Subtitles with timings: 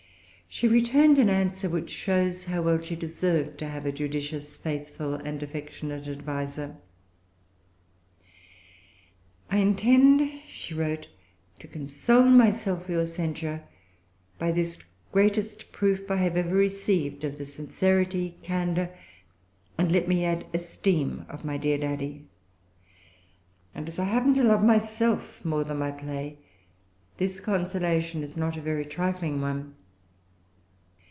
[0.53, 5.13] She returned an answer, which shows how well she deserved to have a judicious, faithful,
[5.13, 6.75] and affectionate adviser.
[9.49, 11.07] "I intend," she wrote,
[11.59, 11.71] "to[Pg 354]
[12.13, 13.63] console myself for your censure
[14.37, 14.77] by this
[15.13, 18.89] greatest proof I have ever received of the sincerity, candor,
[19.77, 22.25] and, let me add, esteem, of my dear daddy.
[23.73, 26.39] And as I happen to love myself more than my play,
[27.15, 29.75] this consolation is not a very trifling one.